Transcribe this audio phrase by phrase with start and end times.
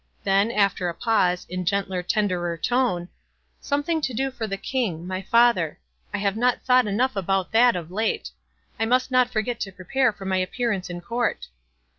[0.23, 3.07] Then, after a pause, in gentler, tenderer tone,
[3.59, 5.77] "Something to do for the King, my Father.
[6.11, 8.31] I have not thought enough about that of late.
[8.79, 11.49] I must not fonret to prepare for my appearance at court."